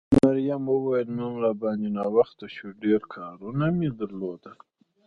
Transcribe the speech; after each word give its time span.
مريم 0.25 0.63
وویل 0.73 1.07
نن 1.19 1.33
را 1.43 1.51
باندې 1.61 1.87
ناوخته 1.97 2.45
شو، 2.55 2.67
ډېر 2.83 3.01
کارونه 3.13 3.65
مې 3.77 3.89
درلودل. 3.99 4.57